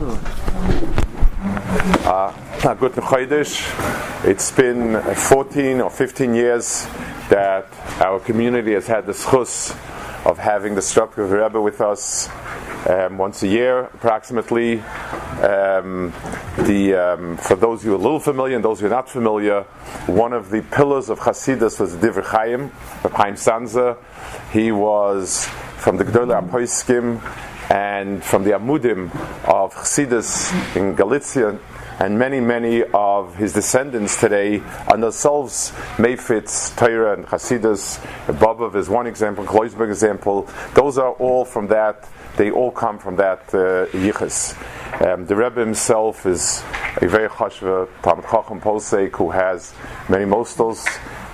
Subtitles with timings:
[0.00, 0.14] Uh,
[2.78, 2.92] good.
[4.24, 6.86] It's been 14 or 15 years
[7.30, 7.66] that
[8.00, 9.72] our community has had the schus
[10.24, 12.28] of having the Stropka Rebbe with us
[12.88, 14.78] um, once a year, approximately.
[15.42, 16.12] Um,
[16.58, 19.62] the, um, for those who are a little familiar and those who are not familiar,
[20.06, 22.70] one of the pillars of Hasidus was Divr Chaim,
[23.02, 23.96] of Chaim Sanza.
[24.52, 27.20] He was from the Gdola Apoiskim
[27.78, 29.04] and from the Amudim
[29.44, 31.56] of Chassidus in Galicia,
[32.00, 37.98] and many, many of his descendants today are themselves Mayfitz, Torah, and Chassidus.
[38.26, 40.48] Bobov is one example, Kloisberg example.
[40.74, 44.56] Those are all from that, they all come from that uh, Yichus.
[45.00, 46.64] Um, the Rebbe himself is
[46.96, 49.72] a very chashva Talmud Chacham Posek who has
[50.08, 50.84] many mostos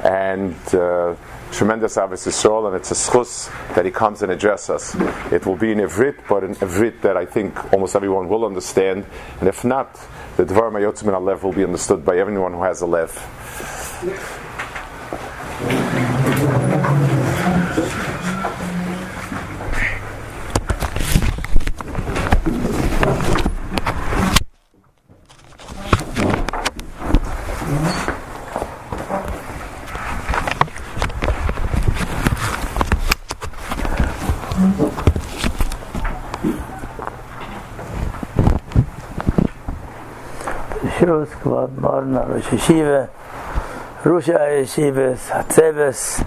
[0.04, 1.14] and uh,
[1.54, 4.94] tremendous Avis Yisrael, and it's a schus that he comes and addresses us.
[5.32, 9.06] It will be in Ivrit, but in Ivrit that I think almost everyone will understand,
[9.40, 9.94] and if not,
[10.36, 13.12] the Dvar Mayotzim in Alev will be understood by everyone who has a lev.
[41.24, 43.08] Schabbos, Kvod Morna, Rosh Yeshiva,
[44.04, 46.24] Rosh Yeshiva, Hatzeves,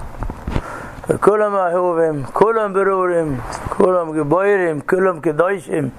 [1.10, 3.38] וכולם אהובים, כולם ברורים,
[3.70, 5.90] כולם גבוירים, כולם קדושים,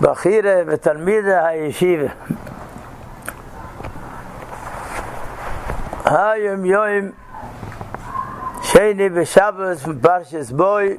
[0.00, 2.06] בחירה ותלמידה הישיבה.
[6.04, 7.10] היום יום
[8.62, 10.98] שני בשבס פרשס בוי,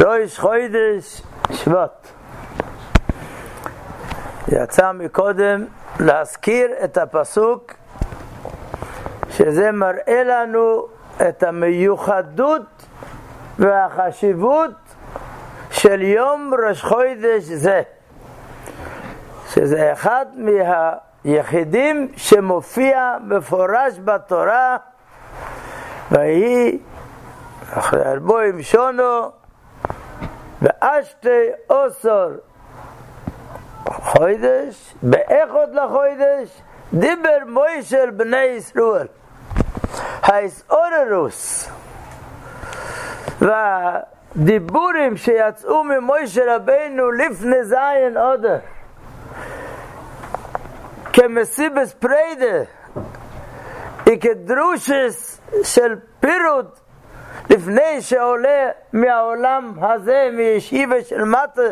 [0.00, 1.22] רויש חוידש
[1.52, 2.15] שבט.
[4.48, 5.64] יצא מקודם
[6.00, 7.72] להזכיר את הפסוק
[9.30, 10.86] שזה מראה לנו
[11.28, 12.62] את המיוחדות
[13.58, 14.70] והחשיבות
[15.70, 17.82] של יום ראש חודש זה
[19.48, 24.76] שזה אחד מהיחידים שמופיע מפורש בתורה
[26.10, 26.78] ויהי
[27.70, 29.30] אחרי אלבוים שונו
[30.62, 32.30] ואשתי אוסור
[34.06, 36.62] חוידש, באחוד לחוידש,
[36.92, 39.06] דיבר מוישל בני ישראל.
[40.22, 41.70] האסאוררוס
[43.40, 48.58] והדיבורים שיצאו ממוישה רבינו לפני זין עודר
[51.12, 52.64] כמסיבס פריידה
[54.06, 56.78] וכדרושס של פירוט
[57.50, 61.62] לפני שעולה מהעולם הזה, מישיבה של מטה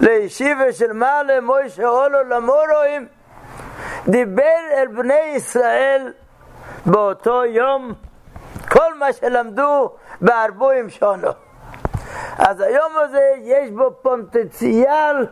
[0.00, 3.06] לישיבה של מעלה, מוישה עולו למורואים,
[4.08, 6.12] דיבר אל בני ישראל
[6.86, 7.92] באותו יום
[8.70, 11.28] כל מה שלמדו בארבעים שונו.
[12.38, 15.26] אז היום הזה יש בו פוטנציאל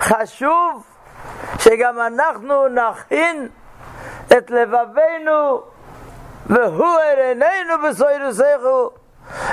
[0.00, 0.86] חשוב
[1.58, 3.48] שגם אנחנו נכין
[4.38, 5.62] את לבבינו
[6.46, 8.90] והוא עינינו בסוירוסייכו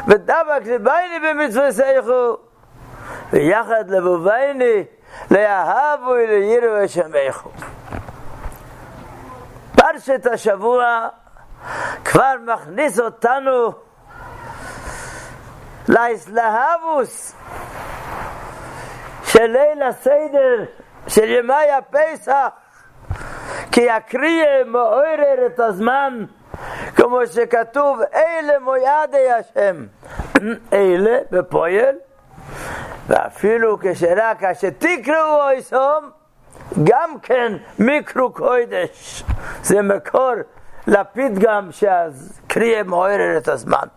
[0.07, 2.37] ודבק לבייני במצווסייכו
[3.33, 4.83] ויחד לבובייני
[5.31, 7.49] לאהבו וליראו אשמייכו
[9.77, 11.07] פרשת השבוע
[12.05, 13.71] כבר מכניס אותנו
[15.87, 17.35] לאסלהבוס
[19.23, 20.65] של ליל הסדר
[21.07, 22.47] של ימי הפסח
[23.71, 26.25] כי יקריא מעורר את הזמן
[26.95, 29.85] כמו שכתוב אלה מוידי השם
[30.73, 31.95] אלה בפועל
[33.07, 36.09] ואפילו כשרק שתקראו איסום
[36.83, 39.23] גם כן מיקרו קוידש.
[39.63, 40.33] זה מקור
[40.87, 43.87] לפתגם שאז קריאה מעורר את הזמן.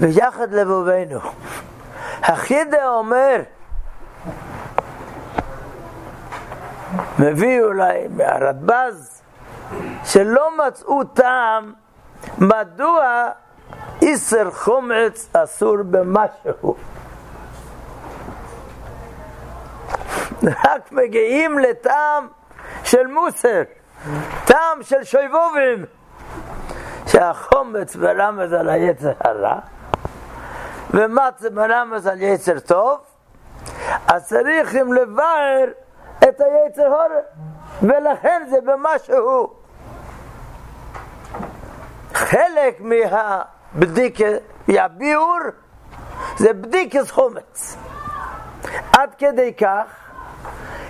[0.00, 1.20] ויחד לבובנו
[2.22, 3.42] החידה אומר
[7.18, 9.15] מביא אולי מהרדב"ז
[10.06, 11.72] שלא מצאו טעם
[12.38, 13.28] מדוע
[14.02, 16.76] איסר חומץ אסור במשהו.
[20.42, 22.28] רק מגיעים לטעם
[22.84, 23.62] של מוסר,
[24.44, 25.84] טעם של שויבובים,
[27.06, 29.58] שהחומץ מרמז על היצר הרע,
[30.90, 32.98] ומצה מרמז על יצר טוב,
[34.06, 35.64] אז צריכים לבאר
[36.18, 37.20] את היצר הורה,
[37.82, 39.65] ולכן זה במשהו.
[42.16, 44.24] חלק מהבדיקה,
[44.68, 45.38] מהביאור,
[46.36, 47.76] זה בדיקס חומץ.
[48.92, 49.84] עד כדי כך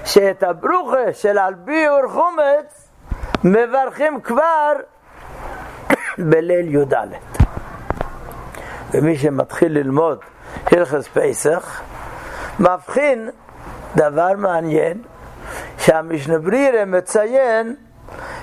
[0.05, 2.89] שאת הברוכה של על ביור חומץ
[3.45, 4.73] מברכים כבר
[6.31, 6.95] בליל י"ד.
[8.91, 10.19] ומי שמתחיל ללמוד
[10.67, 11.83] הלכס פסח,
[12.61, 13.31] מבחין
[13.97, 15.03] דבר מעניין,
[15.79, 17.77] שהמשנה ברירה מציין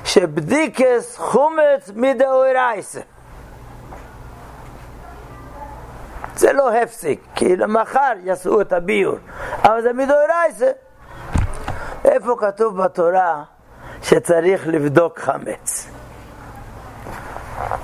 [0.03, 3.01] שבדיקס חומץ מדאורייסה.
[6.35, 9.15] זה לא הפסיק, כי מחר יעשו את הביור,
[9.63, 10.71] אבל זה מדאורייסה.
[12.05, 13.43] איפה כתוב בתורה
[14.01, 15.87] שצריך לבדוק חמץ?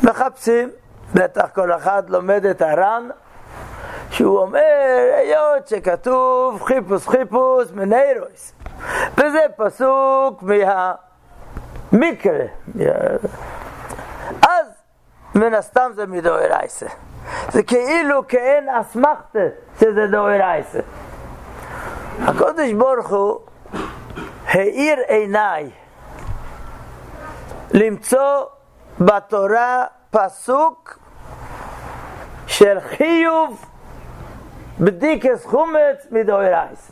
[0.04, 0.69] מחפשים,
[1.13, 3.10] בטח כל אחד לומד את הר"ן,
[4.12, 8.54] שהוא אומר, היות שכתוב חיפוש חיפוש מניירוס,
[9.18, 10.44] וזה פסוק
[11.91, 12.45] מהמקרה,
[14.47, 14.68] אז
[15.36, 16.86] מן הסתם זה מדאורייסה.
[17.50, 19.39] זה כאילו כאין אסמכתה
[19.80, 20.80] שזה דאורייסה.
[22.19, 23.39] הקודש ברוך הוא
[24.45, 25.69] האיר עיניי
[27.74, 28.45] למצוא
[29.00, 31.00] בתורה פסוק
[32.47, 33.65] של חיוב
[34.80, 36.91] בדיקס חומץ מדאורייס.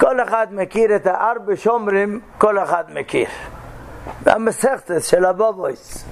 [0.00, 3.28] כל אחד מכיר את הארבע שומרים, כל אחד מכיר.
[4.22, 6.04] והמסכתס של הבובויס.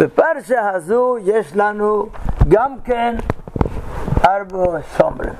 [0.00, 2.06] בפרשה הזו יש לנו
[2.48, 3.16] גם כן
[4.24, 5.32] ארבע שומרים.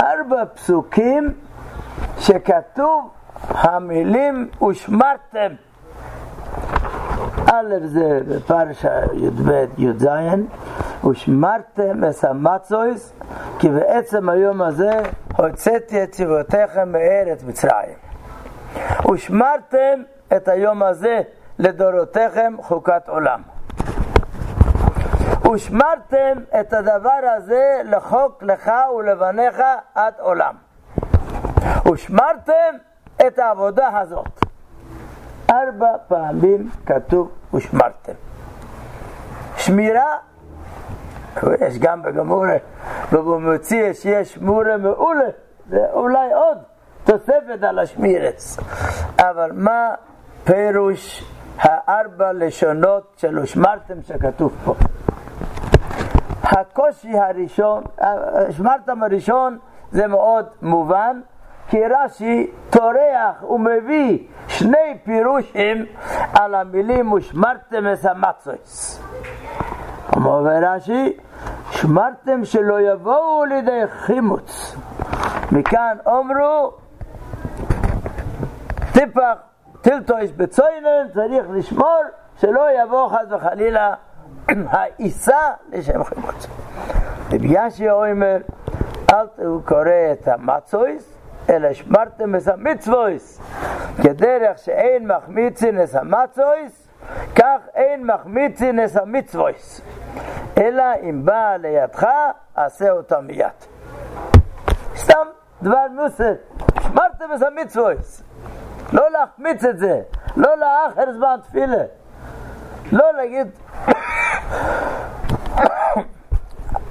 [0.00, 1.34] ארבע פסוקים
[2.18, 3.10] שכתוב
[3.48, 5.52] המילים ושמרתם.
[7.46, 10.06] א' זה בפרשה י"ב י"ז
[11.08, 13.12] ושמרתם את המצויס
[13.58, 15.02] כי בעצם היום הזה
[15.36, 17.96] הוצאתי את צבאותיכם מארץ מצרים
[19.12, 20.02] ושמרתם
[20.36, 21.20] את היום הזה
[21.58, 23.42] לדורותיכם חוקת עולם
[25.54, 29.62] ושמרתם את הדבר הזה לחוק לך ולבניך
[29.94, 30.54] עד עולם
[31.92, 32.74] ושמרתם
[33.26, 34.44] את העבודה הזאת.
[35.50, 38.12] ארבע פעמים כתוב ושמרתם.
[39.56, 40.16] שמירה,
[41.60, 42.56] יש גם בגמורה,
[43.12, 45.28] ובמוציא שיש שמורה מעולה,
[45.68, 46.58] ואולי עוד
[47.04, 48.56] תוספת על השמירץ.
[49.18, 49.94] אבל מה
[50.44, 51.24] פירוש
[51.58, 54.74] הארבע לשונות של ושמרתם שכתוב פה?
[56.42, 57.84] הקושי הראשון,
[58.50, 59.58] שמרתם הראשון
[59.90, 61.20] זה מאוד מובן,
[61.68, 64.18] כי רש"י טורח ומביא
[64.48, 65.86] שני פירושים
[66.32, 69.02] על המילים ושמרתם את המצויס.
[70.16, 71.16] אומר רש"י,
[71.70, 74.76] שמרתם שלא יבואו לידי חימוץ.
[75.52, 76.72] מכאן אומרו,
[78.92, 79.34] טיפח
[79.80, 82.00] טילטויס בצוינן, צריך לשמור
[82.36, 83.94] שלא יבוא חס וחלילה
[84.70, 86.46] העיסה לשם חימוץ.
[87.32, 88.36] רבי ישי אומר,
[89.12, 91.14] אל תהיו קורא את המצויס,
[91.48, 93.40] אלא שמרתם את המצוויס,
[94.02, 96.88] כדרך שאין מחמיצין את המצוויס,
[97.34, 99.80] כך אין מחמיצין את המצוויס.
[100.58, 102.06] אלא אם בא לידך,
[102.54, 103.46] עשה אותה מיד.
[104.96, 105.26] סתם
[105.62, 106.32] דבר מוסר,
[106.82, 108.22] שמרתם את המצוויס.
[108.92, 110.00] לא להחמיץ את זה,
[110.36, 111.82] לא לאחר זמן תפילה.
[112.92, 113.48] לא להגיד...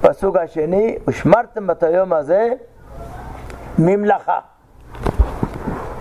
[0.01, 2.49] פסוק השני, ושמרתם את היום הזה
[3.77, 4.39] ממלאכה.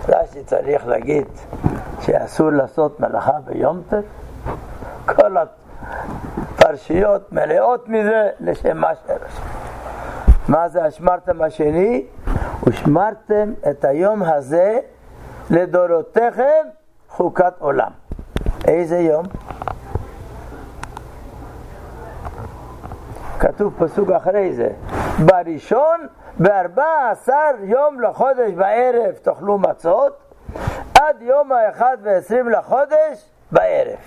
[0.08, 1.26] רש"י צריך להגיד
[2.08, 4.04] שאסור לעשות מלאכה ביום טף?
[5.06, 9.40] כל הפרשיות מלאות מזה לשם מה שרש.
[10.48, 12.06] מה זה השמרתם השני?
[12.66, 14.78] ושמרתם את היום הזה
[15.50, 16.66] לדורותיכם
[17.08, 17.90] חוקת עולם.
[18.64, 19.24] איזה יום?
[23.38, 24.68] כתוב פסוק אחרי זה,
[25.26, 26.06] בראשון
[26.38, 30.27] בארבע עשר יום לחודש בערב תאכלו מצות,
[31.02, 33.98] עד יום האחד ועשרים לחודש בערב.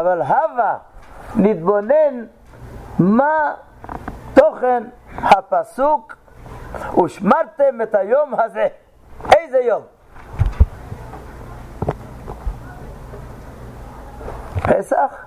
[0.00, 0.78] אבל הווה
[1.36, 2.24] נתבונן
[2.98, 3.54] מה
[4.34, 4.82] תוכן
[5.16, 6.16] הפסוק
[7.04, 8.68] ושמרתם את היום הזה.
[9.36, 9.82] איזה יום?
[14.62, 15.24] פסח?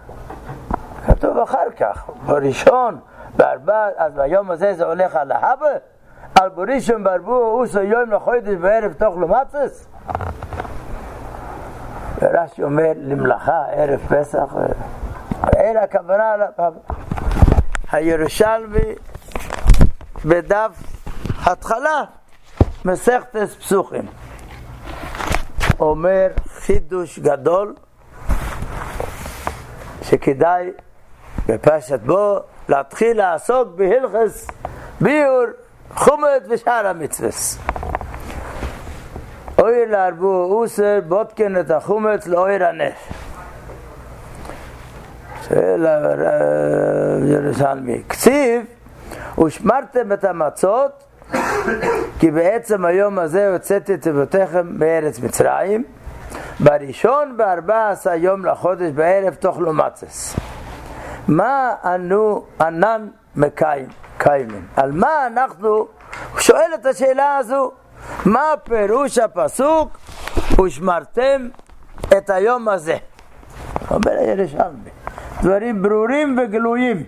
[1.07, 2.99] כתוב אחר כך, בראשון,
[3.35, 5.71] בארבע, אז ביום הזה זה הולך על ההווה?
[6.41, 9.87] על בורישם ברבו אוסו יום לחודש בערב תאכלו מצס?
[12.27, 14.55] ורש"י אומר למלאכה ערב פסח,
[15.55, 16.33] אין הכוונה
[17.91, 18.95] הירושלמי
[20.25, 20.71] בדף
[21.45, 22.03] התחלה
[22.85, 24.05] מסכתס פסוחים
[25.79, 27.75] אומר חידוש גדול
[30.01, 30.71] שכדאי
[31.47, 34.47] בפרשת בו להתחיל לעסוק בהלכס
[35.01, 35.43] ביור
[35.95, 37.59] חומד ושאר המצווס.
[39.67, 43.11] אוי להרבו אוסר בודקן את החומץ לאויר הנף.
[47.25, 48.03] ירושלמי.
[48.09, 48.65] כתיב,
[49.45, 51.03] ושמרתם את המצות,
[52.19, 55.83] כי בעצם היום הזה הוצאתי את אבותיכם בארץ מצרים,
[56.59, 60.35] בראשון בארבע עשה יום לחודש בערב תאכלו מצס.
[61.27, 64.67] מה ענו ענן מקיים, קיימים?
[64.75, 67.71] על מה אנחנו, הוא שואל את השאלה הזו,
[68.25, 69.97] מה פירוש הפסוק
[70.65, 71.47] ושמרתם
[72.17, 72.97] את היום הזה?
[73.91, 74.89] אומר הירושלמי,
[75.41, 77.03] דברים ברורים וגלויים.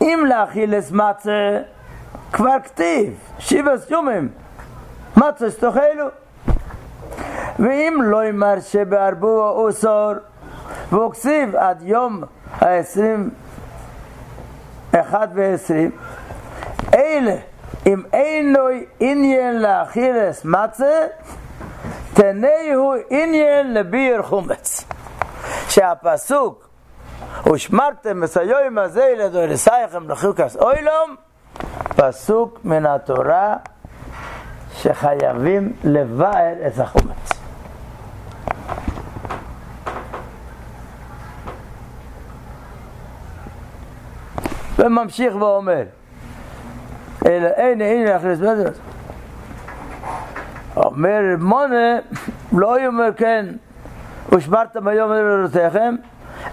[0.00, 1.60] אם לאכילס מצה,
[2.32, 4.28] כבר כתיב, שיבס יומים,
[5.16, 6.06] מצה שתאכלו.
[7.58, 10.12] ואם לא יאמר שבערבו אוסור,
[10.90, 12.22] והוא כסיב עד יום
[12.60, 13.30] העשרים,
[14.92, 15.90] אחד ועשרים,
[16.94, 17.36] אלה,
[17.86, 18.60] אם אינו
[19.00, 21.06] עניין לאכילס מצה,
[22.14, 24.84] תנאו עניין לביר חומץ.
[25.68, 26.68] שהפסוק
[27.52, 31.16] ושמרתם את היום הזה לדורסייכם לחוקס אוילום,
[31.96, 33.56] פסוק מן התורה
[34.72, 37.30] שחייבים לבאר את החומץ.
[44.78, 45.82] וממשיך ואומר,
[47.26, 48.70] אלא אין אין להכניס בזה.
[50.76, 51.98] אומר מונה,
[52.52, 53.46] לא יאמר כן,
[54.32, 55.94] ושמרתם היום לדורותיכם,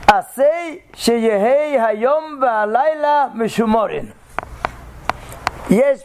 [0.08, 0.50] עשה
[0.94, 4.06] שיהא היום והלילה משומורין.
[5.70, 6.04] יש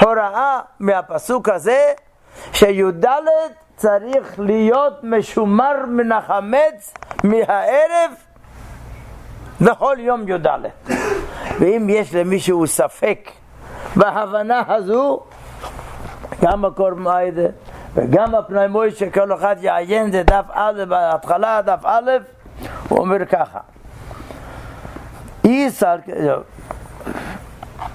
[0.00, 1.82] הוראה מהפסוק הזה
[2.52, 3.06] שי"ד
[3.76, 8.10] צריך להיות משומר מן החמץ מהערב
[9.60, 10.46] בכל יום י"ד.
[11.60, 13.30] ואם יש למישהו ספק
[13.96, 15.20] בהבנה הזו,
[16.42, 17.48] גם מקור מיידה
[17.94, 22.10] וגם הפנאי מוי שכל אחד יעיין זה דף א' בהתחלה, דף א',
[22.88, 23.58] הוא אומר ככה
[25.44, 25.96] איסר,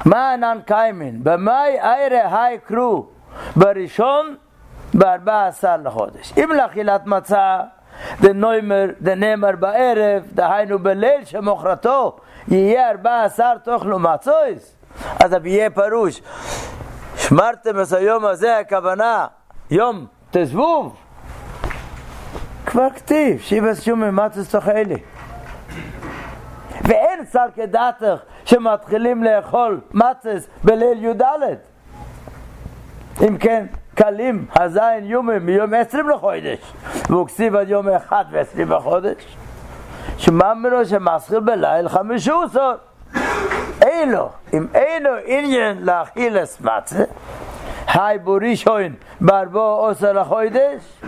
[0.06, 1.20] מה ענן קיימין?
[1.24, 3.06] במאי איירה היי קרו
[3.56, 4.36] בראשון
[4.94, 6.34] בארבע עשר לחודש.
[6.38, 7.60] אם לאכילת מצה
[8.22, 14.77] דנוימר, דנאמר בערב, דהיינו בליל שמוכרתו יהיה ארבע עשר תאכלו מצויס,
[15.20, 16.22] אז יהיה פרוש.
[17.18, 19.28] שמרתם את היום הזה, הכוונה,
[19.72, 20.96] יום תזבוב.
[22.66, 24.98] כבר כתיב, שיבס שומי מצוס תאכלי.
[26.82, 31.22] ואין שר כדעתך שמתחילים לאכול מצס בליל י"ד.
[33.28, 36.74] אם כן, קלים הזין יומים מיום עשרים לחודש,
[37.10, 39.38] והוא כסיב עד יום אחד ועשרים לחודש.
[40.18, 42.76] שמאמרו שמסחיל בליל חמישו עשר.
[44.02, 47.04] אילו, אם אילו עניין להכיל את מצה,
[47.94, 51.02] היי בורי שוין ברבו עושה לחוידש,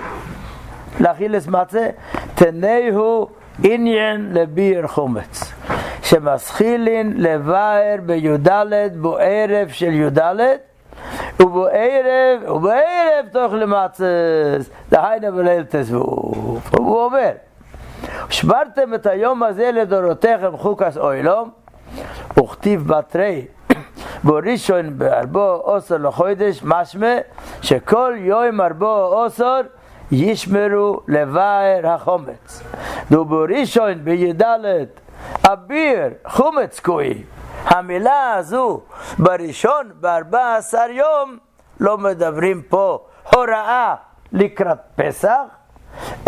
[1.00, 1.90] להכיל את מצה,
[2.36, 3.30] תנאיהו
[3.64, 5.54] עניין לביר חומץ.
[6.10, 8.50] שמסחילין לבאר בי"ד
[8.96, 10.20] בו ערב של י"ד
[11.40, 17.32] ובו ערב, ובו ערב תוך למצס דהיינה בליל תזבוב הוא אומר
[18.30, 21.50] שברתם את היום הזה לדורותיכם חוקס אוילום
[22.40, 23.48] וכתיב בתרי
[24.24, 27.18] בראשון בארבו עשר לחודש, משמע
[27.62, 29.62] שכל יום ארבו עשר
[30.12, 32.64] ישמרו לבאר החומץ.
[33.12, 34.44] דו בראשון בי"ד
[35.46, 37.24] אביר חומץ קוי.
[37.66, 38.82] המילה הזו
[39.20, 41.38] בראשון בארבע עשר יום
[41.80, 43.06] לא מדברים פה
[43.36, 43.96] הוראה
[44.32, 45.42] לקראת פסח,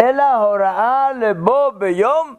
[0.02, 2.36] אלא הוראה לבוא ביום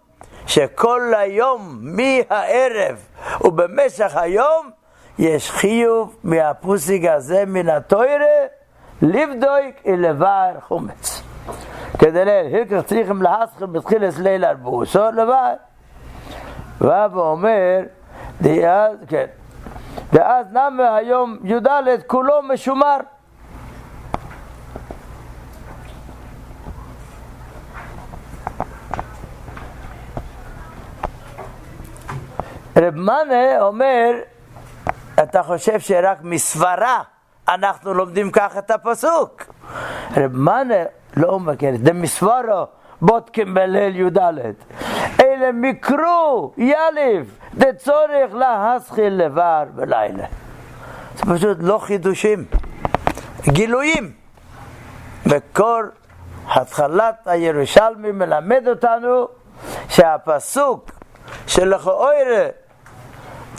[0.52, 3.06] שכל היום מהערב
[3.44, 4.70] ובמשך היום
[5.18, 8.46] יש חיוב מהפוסיק הזה מן התוירה
[9.02, 11.22] לבדוק ולבאר חומץ.
[11.98, 15.54] כדי להילקח צריכים להסכים בתחילת ליל ארבוסו לבאר.
[16.80, 17.80] ואבא אומר,
[18.40, 19.26] דאז, כן,
[20.12, 21.66] ואז נמה היום י"ד
[22.06, 22.96] כולו משומר.
[32.76, 34.10] רב מנה אומר,
[35.22, 37.02] אתה חושב שרק מסברה
[37.48, 39.42] אנחנו לומדים ככה את הפסוק.
[40.16, 40.84] רב מנה
[41.16, 42.66] לא מכיר, מסברו
[43.00, 44.18] בודקים בליל י"ד.
[45.20, 50.24] אלה מקרו, יליב, דצורך להסחיל לבר בלילה.
[51.16, 52.44] זה פשוט לא חידושים,
[53.42, 54.12] גילויים.
[55.26, 55.80] מקור
[56.48, 59.28] התחלת הירושלמי מלמד אותנו
[59.88, 60.90] שהפסוק
[61.46, 62.48] שלכאורה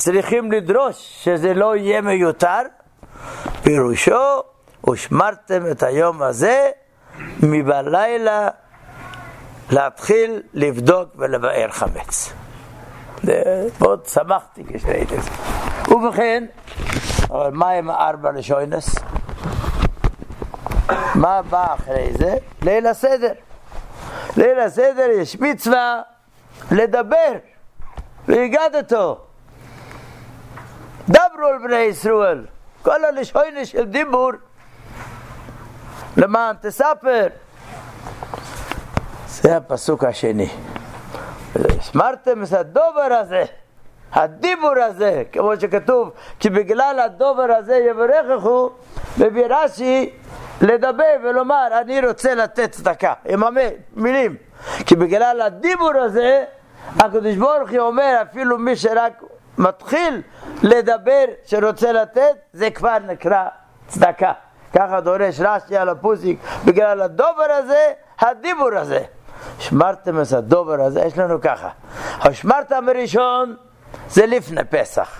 [0.03, 2.61] צריכים לדרוש שזה לא יהיה מיותר,
[3.63, 4.41] פירושו,
[4.89, 6.69] ושמרתם את היום הזה
[7.43, 8.49] מבלילה
[9.69, 12.33] להתחיל לבדוק ולבאר חמץ.
[13.81, 15.29] מאוד שמחתי כשראיתי את זה.
[15.91, 16.45] ובכן,
[17.29, 18.95] אבל מה עם ארבע לשוינס?
[21.15, 22.35] מה בא אחרי זה?
[22.61, 23.33] ליל הסדר.
[24.37, 26.01] ליל הסדר יש מצווה
[26.71, 27.33] לדבר,
[28.27, 29.22] והגדתו.
[31.09, 32.45] דברו על בני ישראל,
[32.81, 34.31] כל הלשוינס של דיבור,
[36.17, 37.27] למען תספר.
[39.27, 40.49] זה הפסוק השני.
[41.81, 43.43] שמרתם את הדובר הזה,
[44.13, 48.69] הדיבור הזה, כמו שכתוב, כי בגלל הדובר הזה יברככו,
[49.17, 50.13] מביא רש"י
[50.61, 53.43] לדבר ולומר, אני רוצה לתת צדקה, עם
[53.95, 54.35] מילים.
[54.85, 56.43] כי בגלל הדיבור הזה,
[56.99, 59.23] הקדוש ברוך הוא אומר, אפילו מי שרק
[59.57, 60.21] מתחיל
[60.63, 63.47] לדבר שרוצה לתת, זה כבר נקרא
[63.87, 64.33] צדקה.
[64.75, 69.03] ככה דורש רש"י על הפוסיק, בגלל הדובר הזה, הדיבור הזה.
[69.59, 71.69] שמרתם את הדובר הזה, יש לנו ככה.
[72.19, 73.55] השמרתם הראשון
[74.09, 75.19] זה לפני פסח.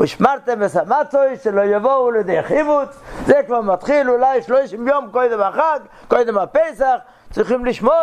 [0.00, 2.88] ושמרתם את המצוי שלא יבואו לידי חיבוץ,
[3.26, 6.96] זה כבר מתחיל אולי שלושים יום קודם החג, קודם הפסח,
[7.30, 7.94] צריכים לשמור.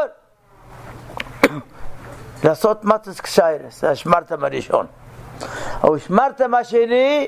[2.44, 4.86] לעשות מצוס קשיירס, זה השמרתם הראשון.
[5.84, 7.28] השמרתם השני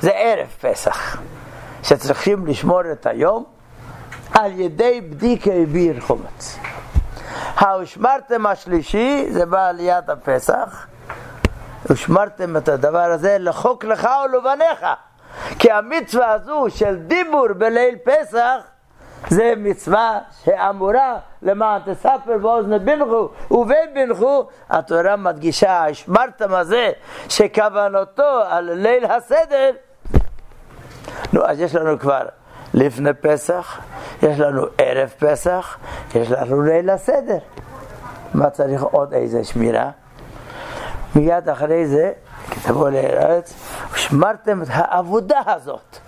[0.00, 1.16] זה ערב פסח,
[1.82, 3.44] שצריכים לשמור את היום
[4.34, 6.58] על ידי בדיקי ביר חומץ.
[7.56, 10.86] השמרתם השלישי, זה בא על יד הפסח,
[11.86, 14.86] ושמרתם את הדבר הזה לחוק לך ולבניך.
[15.58, 18.56] כי המצווה הזו של דיבור בליל פסח
[19.28, 26.90] זה מצווה שאמורה למען תספר באוזני בנחו ובן בנחו התורה מדגישה השמרתם הזה
[27.28, 29.70] שכוונתו על ליל הסדר
[31.32, 32.22] נו אז יש לנו כבר
[32.74, 33.78] לפני פסח,
[34.22, 35.78] יש לנו ערב פסח,
[36.14, 37.38] יש לנו ליל הסדר.
[38.34, 39.90] מה צריך עוד איזה שמירה?
[41.14, 42.12] מיד אחרי זה,
[42.50, 43.54] כתבו לארץ,
[43.96, 45.98] שמרתם את העבודה הזאת.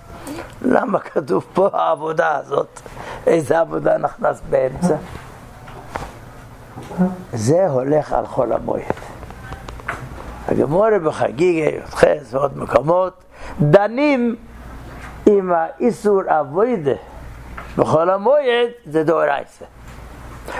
[0.62, 2.80] למה כתוב פה העבודה הזאת?
[3.26, 4.94] איזה עבודה נכנס באמצע?
[7.32, 8.82] זה הולך על חול המועד.
[10.48, 13.24] הגמורה בחגיגה, י"ח ועוד מקומות,
[13.60, 14.36] דנים
[15.26, 16.94] עם האיסור אבוידה
[17.78, 19.64] בכל המועד זה דאורייסה.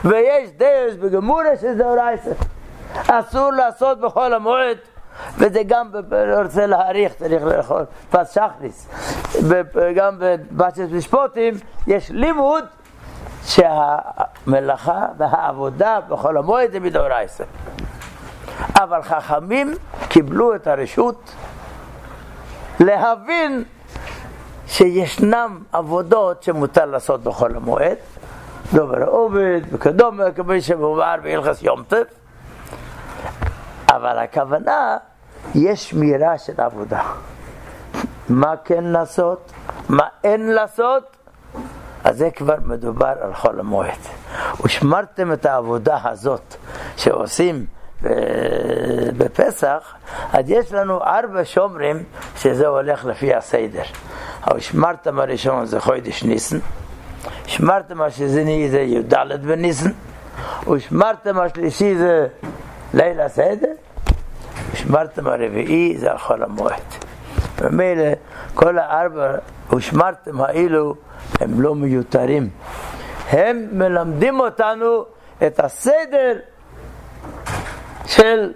[0.05, 2.31] ויש דרס בגמורה שזה דאורייסה.
[2.95, 4.77] אסור לעשות בכל המועד,
[5.39, 8.89] וזה גם, אני רוצה להעריך, צריך לאכול פס שחריס.
[9.97, 11.55] גם בבצ'ס משפוטים
[11.87, 12.65] יש לימוד
[13.45, 17.45] שהמלאכה והעבודה בכל המועד זה מדאורייסה.
[18.75, 19.75] אבל חכמים
[20.09, 21.35] קיבלו את הרשות
[22.81, 23.65] להבין
[24.67, 27.97] שישנם עבודות שמותר לעשות בכל המועד,
[28.75, 32.22] דובר עובד וכדומה, כמו שמובהר בהלכס יום טף,
[33.97, 34.97] אבל הכוונה,
[35.55, 37.03] יש שמירה של עבודה.
[38.29, 39.53] מה כן לעשות,
[39.89, 41.17] מה אין לעשות,
[42.05, 43.99] אז זה כבר מדובר על חול המועד.
[44.65, 46.55] ושמרתם את העבודה הזאת
[46.97, 47.67] שעושים
[49.17, 49.95] בפסח,
[50.33, 52.03] אז יש לנו ארבע שומרים
[52.37, 53.83] שזה הולך לפי הסדר.
[54.47, 56.59] אבל שמרתם הראשון זה חודש ניסן,
[57.47, 59.15] שמרתם השני זה י"ד
[59.47, 59.91] בניסן,
[60.71, 62.27] ושמרתם השלישי זה
[62.95, 63.73] ליל הסדר,
[64.73, 66.83] ושמרתם הרביעי זה על חול המועד.
[67.59, 68.05] ומילא
[68.55, 69.35] כל הארבע
[69.77, 70.95] ושמרתם האלו
[71.41, 72.51] הם לא מיותרים.
[73.31, 75.05] הם מלמדים אותנו
[75.47, 76.39] את הסדר
[78.07, 78.53] של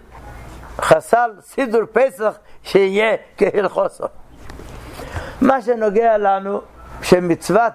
[0.81, 4.05] חסל סידור פסח שיהיה כהלכוסו.
[5.41, 6.61] מה שנוגע לנו,
[7.03, 7.73] שמצוות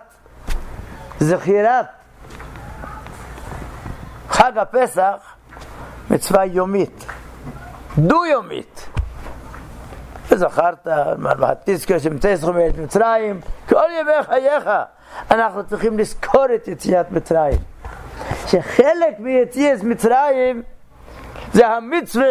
[1.19, 1.86] זכירת
[4.30, 5.31] חג הפסח,
[6.12, 7.06] מצווה יומית,
[7.97, 8.88] דו-יומית.
[10.30, 10.88] וזכרת,
[11.65, 14.69] תזכר שמצאסכם את מצרים, כל ימי חייך.
[15.32, 17.60] אנחנו צריכים לזכור את יציאת מצרים.
[18.47, 20.62] שחלק מיציאת מצרים
[21.54, 22.28] זה המצווה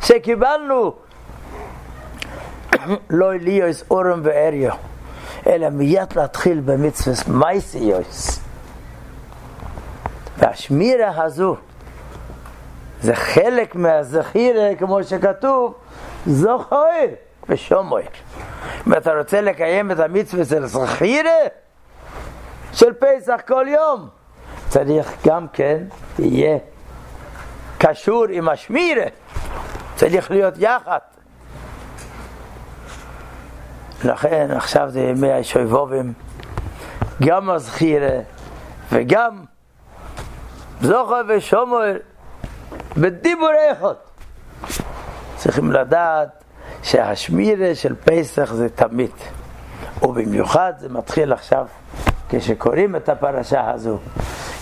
[0.00, 0.94] שקיבלנו
[3.10, 4.72] לא ליאוס אורם ואריו,
[5.46, 8.40] אלא מיד להתחיל במצווה מייסיוס.
[10.38, 11.56] והשמירה הזו
[13.02, 15.74] זה חלק מהזכירה, כמו שכתוב,
[16.26, 17.06] זוכר
[17.48, 18.00] ושומר.
[18.86, 21.38] אם אתה רוצה לקיים את המצווה של זכירה,
[22.72, 24.08] של פסח כל יום,
[24.68, 25.82] צריך גם כן
[26.18, 26.58] יהיה
[27.78, 29.06] קשור עם השמירה,
[29.96, 30.98] צריך להיות יחד.
[34.04, 36.12] לכן עכשיו זה ימי השויבובים,
[37.22, 38.18] גם הזכירה
[38.92, 39.44] וגם
[40.80, 41.96] זוכר ושומר
[42.96, 43.94] בדיבור אחד.
[45.36, 46.44] צריכים לדעת
[46.82, 49.10] שהשמירה של פסח זה תמיד,
[50.02, 51.66] ובמיוחד זה מתחיל עכשיו
[52.28, 53.98] כשקוראים את הפרשה הזו,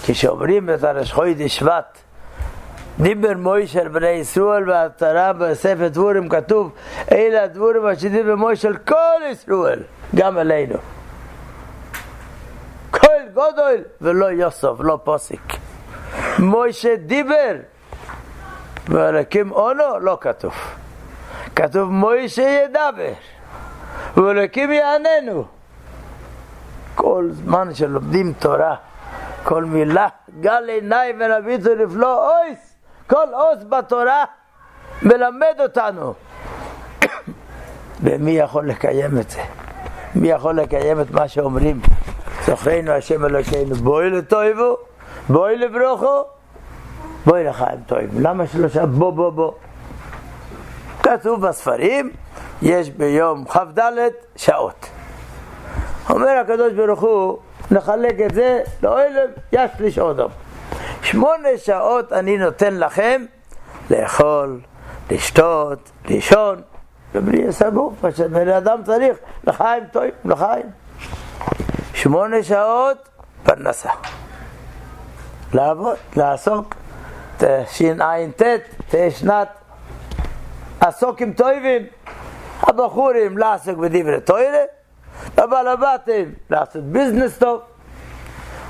[0.07, 1.99] כשאומרים את הראש חודש שבט.
[3.01, 6.73] דיבר מוישה על בני ישראל והתורה בספר דבורים כתוב
[7.13, 9.83] אלה הדבורים אשר דיבר מוישה על כל ישראל
[10.15, 10.75] גם עלינו
[12.91, 15.53] כל גודל ולא יוסף, לא פוסיק.
[16.39, 17.57] מוישה דיבר
[18.89, 20.55] ואלוקים אונו לא כתוב
[21.57, 23.13] כתוב מוישה ידבר
[24.17, 25.45] ואלוקים יעננו
[26.95, 28.77] כל זמן שלומדים תורה
[29.45, 30.09] כל מילה
[30.41, 32.75] גל עיניי ונביטו לפלוא אויס
[33.07, 34.25] כל עוז בתורה
[35.03, 36.15] מלמד אותנו.
[38.03, 39.41] ומי יכול לקיים את זה?
[40.15, 41.81] מי יכול לקיים את מה שאומרים?
[42.47, 44.77] זוכרנו השם אלוקינו, בואי לטויבו,
[45.29, 46.25] בואי לברוכו,
[47.29, 48.09] בואי לחיים טובים.
[48.21, 49.53] למה שלושה בוא בוא בוא?
[51.03, 52.11] כתוב בספרים,
[52.63, 53.81] יש ביום כ"ד
[54.37, 54.87] שעות.
[56.11, 57.39] אומר הקדוש ברוך הוא,
[57.71, 60.31] נחלק את זה לאוהלם, ישליש אודום.
[61.03, 63.25] שמונה שעות אני נותן לכם
[63.91, 64.61] לאכול,
[65.11, 66.61] לשתות, לישון,
[67.15, 70.67] ובלי סגור, מה שבן אדם צריך, לחיים טועים, לחיים.
[71.95, 73.09] שמונה שעות
[73.43, 73.91] פרנסה.
[75.55, 76.78] לעבוד, לעסוק.
[77.39, 78.43] תשע"ט,
[78.89, 79.49] תהיה שנת
[80.81, 81.87] עסוקים טובים.
[82.63, 84.59] הבחורים לעסוק בדברי טוירה,
[85.37, 87.61] הבעל הבתים לעשות ביזנס טוב.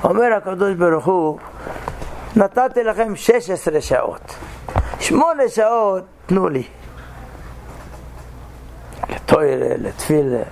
[0.05, 1.39] אומר הקדוש ברוך הוא,
[2.37, 4.35] נתתי לכם 16 שעות.
[5.01, 6.63] שמונה שעות תנו לי.
[9.11, 10.43] לטוירה, לתפילה.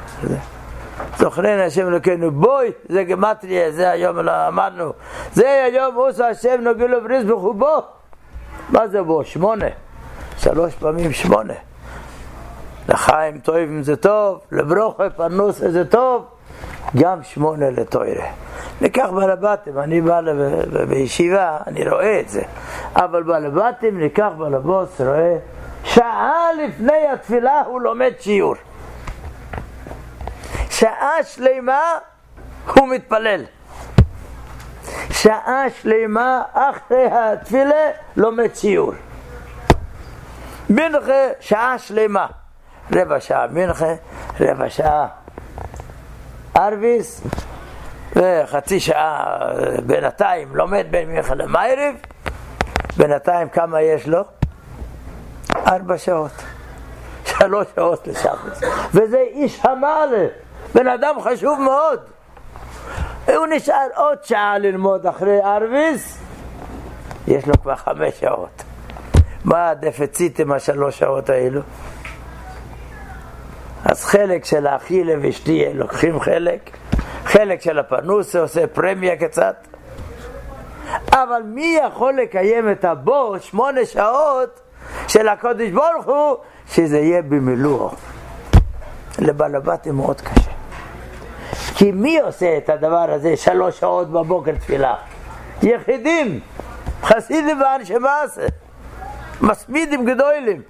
[1.18, 4.92] זוכרן השם אלוקינו, בואי, זה גמטריה, זה היום לא אמרנו.
[5.33, 7.81] זה היום עושה השם נוגלו בריזבחו בוא.
[8.68, 9.22] מה זה בוא?
[9.24, 9.66] שמונה.
[10.38, 11.55] שלוש פעמים שמונה.
[12.88, 16.24] לחיים טובים זה טוב, לברוכה פרנוסה זה טוב,
[16.96, 18.26] גם שמונה לטוירה.
[18.81, 20.20] ניקח בעלבתים, אני בא
[20.88, 22.42] בישיבה, אני רואה את זה,
[22.96, 25.37] אבל בעלבתים, ניקח בעלבוס, רואה,
[25.85, 28.55] שעה לפני התפילה הוא לומד שיעור.
[30.70, 31.83] שעה שלמה
[32.74, 33.44] הוא מתפלל.
[35.11, 38.92] שעה שלמה אחרי התפילה לומד שיעור.
[40.70, 42.27] מנחה שעה שלמה,
[42.92, 43.94] רבע שעה מנחה,
[44.40, 45.07] רבע שעה
[46.57, 47.20] ארביס,
[48.16, 49.38] וחצי שעה
[49.87, 51.94] בינתיים לומד בין מנחה למיירב,
[52.96, 54.25] בינתיים כמה יש לו?
[55.57, 56.31] ארבע שעות,
[57.25, 60.27] שלוש שעות לשבת, וזה איש המעלה,
[60.75, 62.15] בן אדם חשוב מאוד.
[63.27, 66.19] הוא נשאר עוד שעה ללמוד אחרי ארביס,
[67.27, 68.62] יש לו כבר חמש שעות.
[69.45, 71.61] מה הדפציט עם השלוש שעות האלו?
[73.85, 76.71] אז חלק של האכילה ושתייה לוקחים חלק,
[77.25, 79.57] חלק של הפרנוסה עושה פרמיה קצת.
[81.12, 84.61] אבל מי יכול לקיים את הבור שמונה שעות
[85.09, 86.37] של הקודש ברוך הוא,
[86.67, 87.91] שזה יהיה במילואו.
[89.19, 90.56] לבעל הבתים מאוד קשה.
[91.79, 94.95] כי מי עושה את הדבר הזה שלוש שעות בבוקר תפילה?
[95.62, 96.41] יחידים,
[97.03, 98.47] חסידים ואנשי מעשה,
[99.41, 100.62] מסמידים גדולים,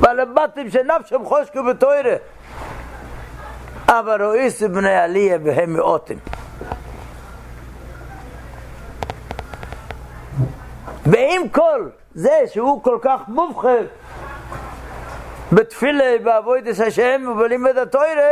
[0.00, 2.16] בעל הבתים שנפשם חושקו בתוירה.
[3.88, 6.18] אבל רואיס בני עליה והם מאותים.
[11.06, 13.82] ועם כל זה שהוא כל כך מובחר
[15.52, 18.28] בתפילה, בעבודת השם ובלימד התוירה,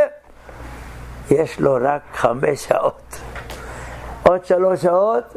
[1.31, 3.19] יש לו רק חמש שעות.
[4.23, 5.35] עוד שלוש שעות,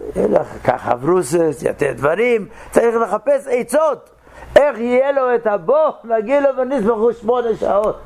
[0.64, 4.10] ככה ברוסס, יתר דברים, צריך לחפש עצות.
[4.56, 8.00] איך יהיה לו את הבו, מגיע לו ונסמכו שמונה שעות.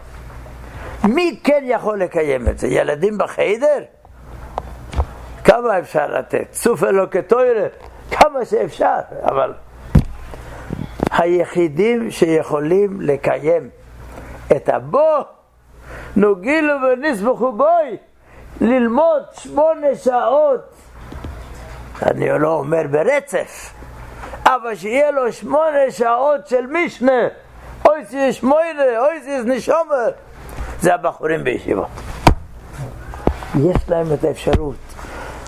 [1.04, 2.68] מי כן יכול לקיים את זה?
[2.68, 3.82] ילדים בחיידר?
[5.44, 6.48] כמה אפשר לתת?
[6.52, 7.66] סוף אלו כתוירה,
[8.10, 9.52] כמה שאפשר, אבל
[11.10, 13.68] היחידים שיכולים לקיים
[14.56, 15.08] את הבו,
[16.16, 17.96] נוגילו ונסבכו בוי,
[18.60, 20.74] ללמוד שמונה שעות,
[22.02, 23.72] אני לא אומר ברצף,
[24.46, 27.28] אבל שיהיה לו שמונה שעות של משנה,
[27.88, 30.10] אוי זה שמונה, אוי זה נשומר,
[30.80, 31.88] זה הבחורים בישיבות.
[33.54, 34.74] יש להם את האפשרות.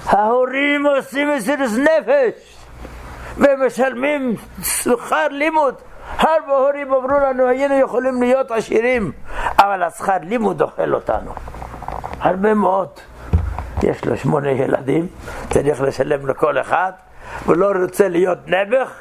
[0.07, 2.57] ההורים עושים מסירות נפש
[3.37, 5.75] ומשלמים שכר לימוד.
[6.19, 9.13] הרבה הורים אמרו לנו, היינו יכולים להיות עשירים,
[9.59, 11.31] אבל השכר לימוד אוכל אותנו.
[12.21, 12.89] הרבה מאוד.
[13.83, 15.07] יש לו שמונה ילדים,
[15.51, 16.93] צריך לשלם לכל אחד,
[17.47, 18.93] ולא רוצה להיות נעבך,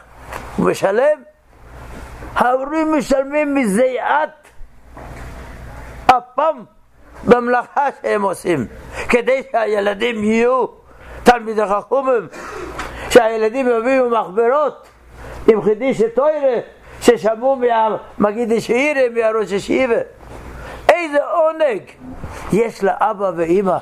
[0.56, 1.20] הוא משלם.
[2.36, 4.48] ההורים משלמים מזיעת
[6.06, 6.58] אפם
[7.24, 8.66] במלאכה שהם עושים,
[9.10, 10.66] כדי שהילדים יהיו
[11.24, 12.28] תלמידי חכומים,
[13.10, 14.88] שהילדים יביאו מחברות
[15.48, 16.60] עם חידיש טוירה
[17.02, 17.56] ששמעו
[18.18, 19.96] מהמגיד ישירה, מהראש ישיבה.
[21.06, 21.82] איזה עונג!
[22.54, 23.78] יש לאבא ואימא.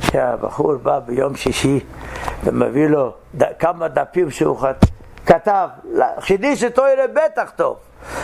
[0.00, 1.80] שהבחור בא ביום שישי
[2.44, 4.58] ומביא לו ד, כמה דפים שהוא
[5.26, 5.68] כתב,
[6.20, 7.76] חידיש טוירה בטח טוב,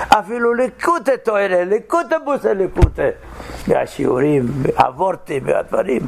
[0.09, 3.03] אפילו ליקוטה טוירה, ליקוטה בוסה ליקוטה,
[3.69, 6.07] מהשיעורים, מהוורטים, מהדברים.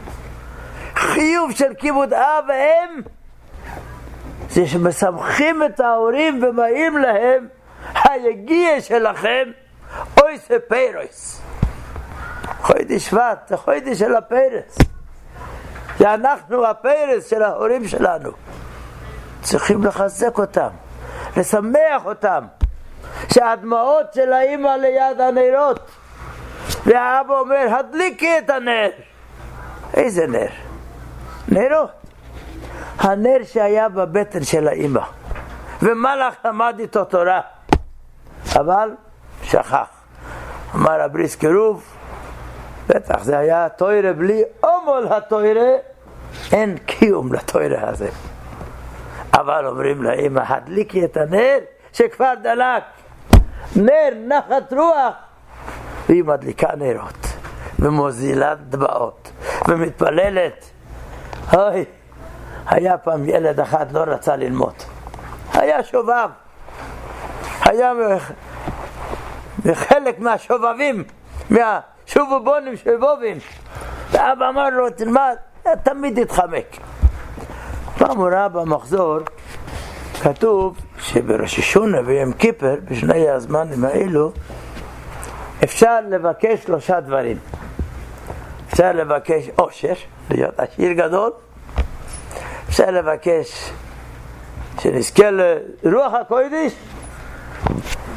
[0.95, 3.01] חיוב של כיבוד אב ואם
[4.51, 7.47] זה שמשמחים את ההורים ומראים להם
[8.05, 9.45] היגיע שלכם
[10.23, 10.59] אוי זה
[12.61, 14.79] חוידי שבט זה חוידי של הפיירס
[15.99, 18.31] זה אנחנו הפיירס של ההורים שלנו
[19.43, 20.69] צריכים לחזק אותם
[21.37, 22.45] לשמח אותם
[23.33, 25.91] שהדמעות של האימא ליד הנרות
[26.87, 28.91] והאבא אומר הדליקי את הנר
[29.95, 30.49] איזה נר?
[31.49, 31.91] נרות.
[32.99, 35.03] הנר שהיה בבטן של האימא.
[35.83, 37.41] ומלאך למד איתו תורה.
[38.57, 38.91] אבל
[39.43, 39.89] שכח.
[40.75, 41.96] אמר הבריס קירוב,
[42.89, 45.71] בטח זה היה תוירה בלי אומול התוירה,
[46.53, 48.09] אין קיום לתוירה הזה.
[49.35, 51.59] אבל אומרים לאמא, הדליקי את הנר
[51.93, 52.83] שכבר דלק.
[53.77, 55.15] נר נחת רוח.
[56.09, 57.27] והיא מדליקה נרות,
[57.79, 59.31] ומוזילה דמעות,
[59.69, 60.65] ומתפללת.
[61.55, 61.85] אוי,
[62.67, 64.75] היה פעם ילד אחד לא רצה ללמוד.
[65.53, 66.29] היה שובב.
[67.65, 67.93] היה
[69.75, 71.05] חלק מהשובבים,
[72.07, 73.39] מהשובובונים, שובובים.
[74.11, 75.37] ואבא אמר לו, תלמד,
[75.83, 76.77] תמיד תתחמק.
[77.99, 79.19] פעם הוא ראה במחזור,
[80.23, 84.33] כתוב שבראש השונה ויום כיפר, בשני הזמנים האלו,
[85.65, 87.37] אפשר לבקש שלושה דברים.
[88.71, 89.95] אפשר לבקש עושר,
[90.31, 91.31] להיות עשיר גדול,
[92.69, 93.71] אפשר לבקש
[94.81, 95.31] שנזכה
[95.83, 96.73] לרוח הקודש,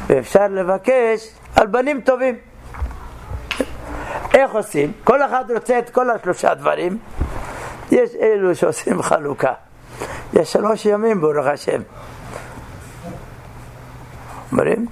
[0.06, 2.49] ואפשר לבקש על בנים טובים.
[4.40, 4.92] איך עושים?
[5.04, 6.98] כל אחד רוצה את כל השלושה דברים.
[7.90, 9.52] יש אלו שעושים חלוקה.
[10.32, 11.82] יש שלוש ימים ברוך השם.
[14.52, 14.86] אומרים?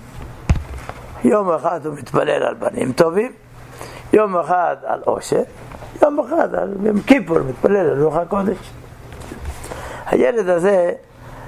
[1.24, 3.32] יום אחד הוא מתפלל על בנים טובים,
[4.12, 5.42] יום אחד על עושר,
[6.02, 8.56] יום אחד על יום כיפור מתפלל על רוח הקודש.
[10.06, 10.92] הילד הזה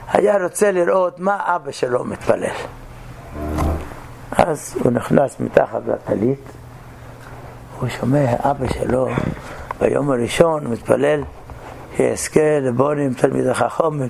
[0.09, 2.55] היה רוצה לראות מה אבא שלו מתפלל.
[4.33, 6.41] אז הוא נכנס מתחת לטלית,
[7.81, 9.09] הוא שומע אבא שלו
[9.81, 11.23] ביום הראשון מתפלל
[11.97, 14.09] שיזכה לבונים תלמיד החכומים.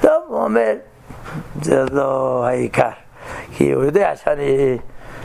[0.00, 0.72] טוב, הוא אומר,
[1.62, 2.90] זה לא העיקר,
[3.52, 4.78] כי הוא יודע שאני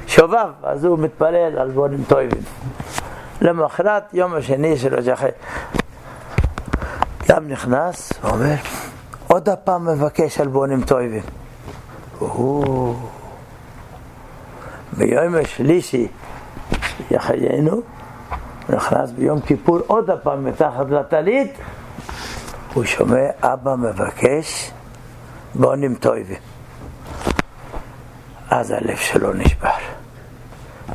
[0.07, 2.43] שובב, אז הוא מתפלל על בונים טובים.
[3.41, 5.33] למחרת, יום השני של החיים,
[7.29, 8.55] גם נכנס, אומר,
[9.27, 11.23] עוד הפעם מבקש על בונים טובים.
[14.97, 16.07] ביום השלישי
[17.11, 17.81] יחיינו,
[18.69, 21.53] נכנס ביום כיפור עוד הפעם מתחת לטלית,
[22.73, 24.71] הוא שומע אבא מבקש
[25.55, 26.39] בונים טובים.
[28.49, 29.69] אז הלב שלו נשבר.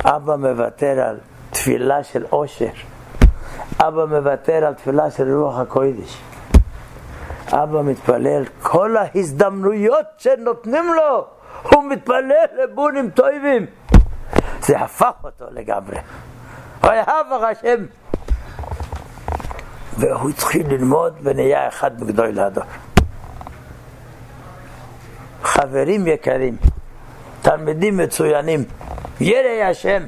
[0.05, 1.17] אבא מוותר על
[1.49, 2.71] תפילה של עושר.
[3.79, 6.17] אבא מוותר על תפילה של רוח הקודש.
[7.51, 11.25] אבא מתפלל כל ההזדמנויות שנותנים לו,
[11.71, 12.31] הוא מתפלל
[12.63, 13.65] לבונים טובים.
[14.65, 15.97] זה הפך אותו לגמרי.
[16.83, 17.85] אוהב השם.
[19.97, 22.63] והוא התחיל ללמוד ונהיה אחד מגדול הדור.
[25.43, 26.57] חברים יקרים,
[27.41, 28.63] תלמידים מצוינים,
[29.19, 30.03] ירא השם,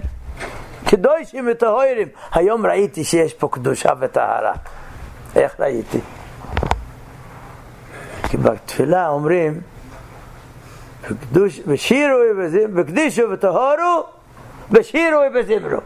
[0.86, 2.08] קדושים וטהורים.
[2.34, 4.54] היום ראיתי שיש פה קדושה וטהרה.
[5.36, 6.00] איך ראיתי?
[8.30, 9.62] כי בתפילה אומרים,
[11.68, 12.20] ושירו
[12.76, 14.15] וקדישו וטהורו,
[14.72, 15.80] ושירו וזמרו.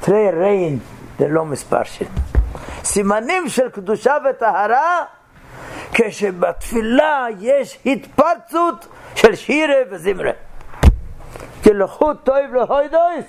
[0.00, 0.78] תרי ריין
[1.18, 2.04] זה לא מספר של.
[2.84, 5.04] סימנים של קדושה וטהרה,
[5.92, 10.32] כשבתפילה יש התפרצות של שירה וזמרה.
[11.74, 13.26] לחוט טוב להוידויס,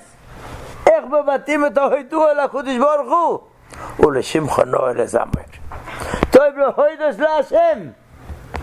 [0.87, 3.39] איך מבטאים את ההוידו אל הקודש ברוך הוא?
[4.07, 5.23] ולשמחו נוער לזמר.
[6.31, 7.79] טוב להוידוס להשם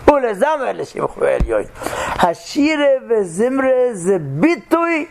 [0.07, 1.63] ולזמר לשמחו עליון.
[2.15, 5.07] השירה וזמרה זה ביטוי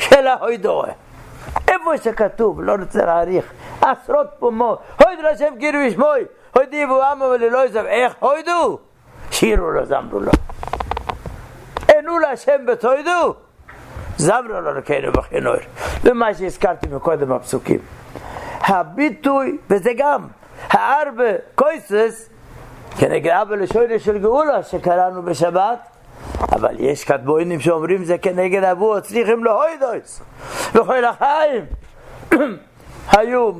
[0.00, 0.86] של ההוידוה.
[1.68, 6.24] איפה שכתוב, לא רוצה להעריך, עשרות פעמות, הוידו להשם קירו ושמוי,
[6.56, 8.78] הוידיבו עמו וללא יזם, איך הוידו?
[9.30, 10.32] שירו לו, זמרו לו.
[11.98, 13.34] ענו להשם בתוידו,
[14.16, 15.54] זמרו לו לקיינו בחינור.
[16.02, 17.78] ומה שהזכרתי מקודם הפסוקים.
[18.60, 20.26] הביטוי, וזה גם,
[20.70, 22.28] הארבע קויסס,
[22.98, 25.78] כנגד אבא לשוינה של גאולה שקראנו בשבת,
[26.52, 30.22] אבל יש קדמונים שאומרים זה כנגד אבו צריכים להוידויס
[30.74, 31.64] וכל החיים.
[33.16, 33.52] היו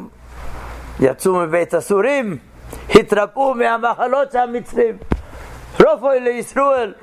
[1.01, 2.39] יצאו מבית הסורים
[2.91, 4.97] התרפאו מהמחלות המצרים.
[5.87, 6.95] רופוי לישראל.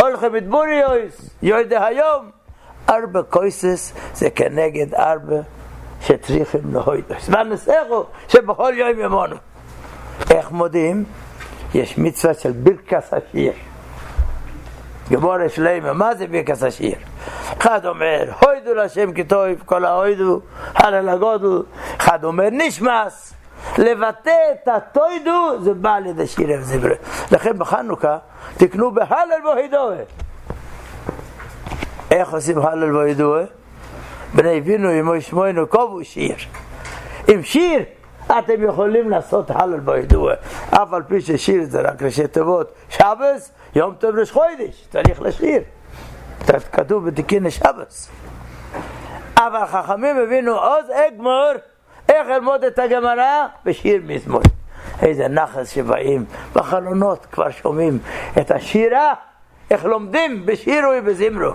[0.00, 2.30] הולכם את בוריויס יוידה היום.
[2.88, 5.40] ארבע קויסס זה כנגד ארבע
[6.00, 7.28] שצריכים להוידויס.
[7.28, 9.36] והנסחו שבכל יום ימונו.
[10.30, 11.04] איך מודים?
[11.76, 13.52] יש מצווה של ברכס השיר
[15.10, 16.94] גמורה שלמה, מה זה ברכס השיר?
[17.58, 20.40] אחד אומר, הוידו להשם כטוב, כל ההוידו,
[20.74, 21.62] הלל הגודל,
[21.98, 23.34] אחד אומר נשמס,
[23.78, 26.94] לבטא את הטוידו זה בא על ידי שירה וזברה.
[27.32, 28.18] לכן בחנוכה
[28.56, 29.96] תקנו בהלל והוידוה.
[32.10, 33.42] איך עושים הלל והוידוה?
[34.34, 36.36] בני אבינו ימו שמואנו קובו שיר.
[37.28, 37.82] עם שיר
[38.26, 40.34] אתם יכולים לעשות הלל והוידוה.
[40.70, 45.62] אף על פי ששיר זה רק ראשי תיבות שבס, יום טוב ראש חודש, צריך לשיר.
[46.72, 48.10] כתוב בתיקין שבס.
[49.36, 51.52] אבל חכמים הבינו עוז אגמור,
[52.08, 53.46] איך ללמוד את הגמרא?
[53.64, 54.42] בשיר מזמור.
[55.02, 57.98] איזה נחס שבאים בחלונות, כבר שומעים
[58.40, 59.14] את השירה,
[59.70, 61.50] איך לומדים בשירו ובזמרו.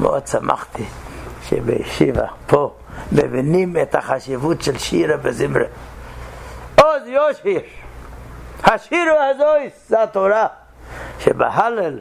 [0.00, 0.84] מאוד שמחתי
[1.42, 2.74] שבישיבה פה
[3.12, 5.66] מבינים את החשיבות של שירה וזמרה.
[6.82, 7.60] עוז יושיר,
[8.64, 10.46] השירו הזויס, זה התורה.
[11.18, 11.98] שבהלל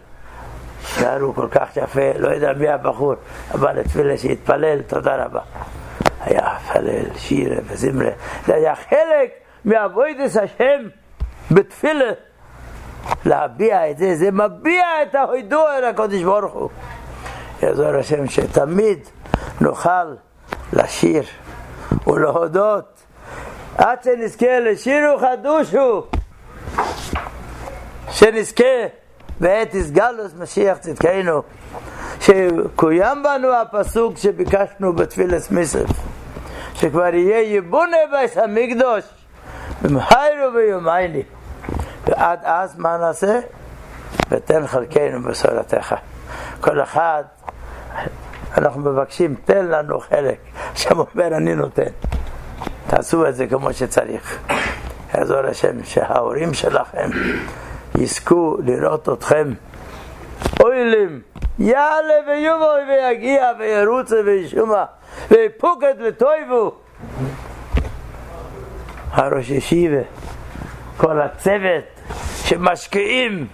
[0.82, 3.14] שרו כל כך יפה, לא יודע מי הבחור,
[3.54, 5.42] אבל לתפילה שהתפלל, תודה רבה.
[6.22, 8.12] היה פלל, שירה וזמרה,
[8.46, 9.32] זה היה חלק
[9.66, 10.88] מאבוידס השם
[11.52, 12.12] בתפילה.
[13.26, 16.70] להביע את זה, זה מביע את ההוידוע אל הקודש ברוך הוא.
[17.64, 19.00] יעזור השם שתמיד
[19.62, 20.16] נוכל
[20.74, 21.24] לשיר
[22.08, 23.04] ולהודות
[23.78, 26.06] עד שנזכה לשירו חדושו
[28.12, 28.64] שנזכה
[29.40, 31.42] בעת איסגלוס משיח צדקנו,
[32.20, 35.90] שקוים בנו הפסוק שביקשנו בתפילס מיסף,
[36.74, 39.04] שכבר יהיה יבונה בייס המקדוש,
[39.82, 41.24] במחיירו ויומייני.
[42.08, 43.40] ועד אז מה נעשה?
[44.30, 45.96] ותן חלקנו בשורתך.
[46.62, 47.24] כל אחד,
[48.58, 50.38] אנחנו מבקשים, תן לנו חלק.
[50.74, 51.92] השם אומר, אני נותן.
[52.88, 54.40] תעשו את זה כמו שצריך.
[55.14, 57.10] יעזור השם שההורים שלכם
[57.98, 59.54] יזכו לראות אתכם
[60.64, 61.22] אוילים,
[61.60, 64.86] יעלה ויובוי ויגיע וירוצה וישומה
[65.32, 66.72] ויפוקד לטויבו
[69.12, 70.02] הראש ישיבה,
[70.98, 71.84] כל הצוות
[72.44, 73.48] שמשקיעים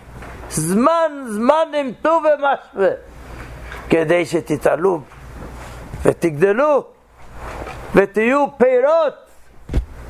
[0.49, 3.10] זמן זמן עם טוב ומשווה
[3.91, 5.01] כדי שתתעלו
[6.01, 6.83] ותגדלו
[7.95, 9.13] ותהיו פירות.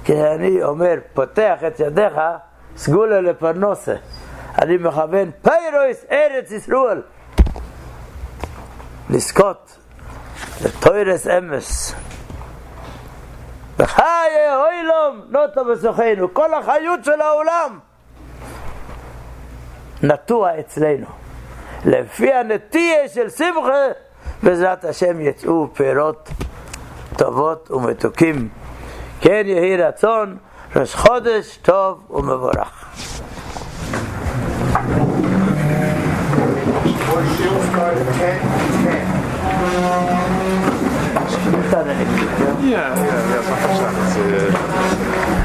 [0.04, 2.13] כי אני אומר, פותח את ידיך
[2.78, 3.96] סגולה לפרנוסה.
[4.62, 7.02] אני מכוון פיירויס ארץ ישראל
[9.10, 9.78] לזכות
[10.65, 11.96] לתוירס אמס.
[13.80, 17.80] וחיי אוילום נוטו בסוכנו כל החיות של העולם
[20.04, 21.21] נטוע אצלנו
[21.86, 23.88] לפי הנטייה של שמחה
[24.44, 26.30] בעזרת השם יצאו פירות
[27.17, 28.50] טובות ומתוקים.
[29.22, 30.38] כן יהי רצון
[30.76, 32.86] ראש חודש טוב ומבורך.
[42.72, 43.41] Ja, ja, ja,
[44.30, 45.41] ja,